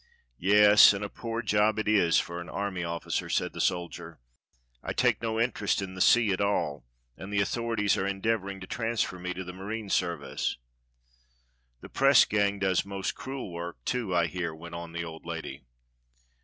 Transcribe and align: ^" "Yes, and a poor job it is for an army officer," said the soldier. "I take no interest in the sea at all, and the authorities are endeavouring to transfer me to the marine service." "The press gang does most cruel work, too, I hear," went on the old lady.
^" 0.01 0.03
"Yes, 0.39 0.93
and 0.93 1.03
a 1.05 1.09
poor 1.09 1.43
job 1.43 1.77
it 1.77 1.87
is 1.87 2.17
for 2.19 2.41
an 2.41 2.49
army 2.49 2.83
officer," 2.83 3.29
said 3.29 3.53
the 3.53 3.61
soldier. 3.61 4.19
"I 4.81 4.93
take 4.93 5.21
no 5.21 5.39
interest 5.39 5.79
in 5.79 5.93
the 5.93 6.01
sea 6.01 6.31
at 6.31 6.41
all, 6.41 6.87
and 7.15 7.31
the 7.31 7.39
authorities 7.39 7.97
are 7.97 8.07
endeavouring 8.07 8.59
to 8.61 8.65
transfer 8.65 9.19
me 9.19 9.35
to 9.35 9.43
the 9.43 9.53
marine 9.53 9.89
service." 9.89 10.57
"The 11.81 11.89
press 11.89 12.25
gang 12.25 12.57
does 12.57 12.83
most 12.83 13.13
cruel 13.13 13.53
work, 13.53 13.77
too, 13.85 14.15
I 14.15 14.25
hear," 14.25 14.55
went 14.55 14.73
on 14.73 14.91
the 14.93 15.05
old 15.05 15.23
lady. 15.23 15.61